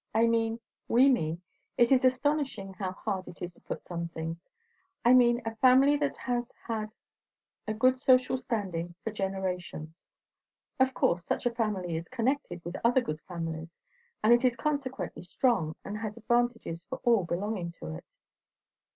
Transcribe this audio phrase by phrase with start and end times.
[0.15, 1.43] I mean we mean
[1.77, 4.39] It is astonishing how hard it is to put some things!
[5.05, 6.89] I mean, a family that has had
[7.67, 9.93] a good social standing for generations.
[10.79, 13.69] Of course such a family is connected with other good families,
[14.23, 18.05] and it is consequently strong, and has advantages for all belonging to it."